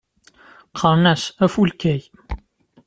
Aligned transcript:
Qqaren-as 0.71 1.23
Afulkay. 1.43 2.01